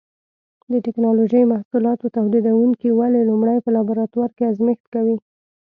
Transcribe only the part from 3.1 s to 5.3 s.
لومړی په لابراتوار کې ازمېښت کوي؟